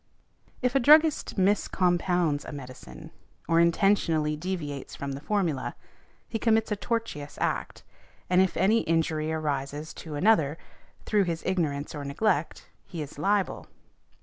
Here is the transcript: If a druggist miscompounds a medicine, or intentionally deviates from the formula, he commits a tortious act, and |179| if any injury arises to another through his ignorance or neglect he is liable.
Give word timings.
If 0.63 0.73
a 0.73 0.79
druggist 0.79 1.37
miscompounds 1.37 2.43
a 2.45 2.51
medicine, 2.51 3.11
or 3.47 3.59
intentionally 3.59 4.35
deviates 4.35 4.95
from 4.95 5.11
the 5.11 5.21
formula, 5.21 5.75
he 6.27 6.39
commits 6.39 6.71
a 6.71 6.75
tortious 6.75 7.37
act, 7.39 7.83
and 8.27 8.41
|179| 8.41 8.43
if 8.45 8.57
any 8.57 8.79
injury 8.79 9.31
arises 9.31 9.93
to 9.93 10.15
another 10.15 10.57
through 11.05 11.25
his 11.25 11.43
ignorance 11.45 11.93
or 11.93 12.03
neglect 12.03 12.67
he 12.83 13.03
is 13.03 13.19
liable. 13.19 13.67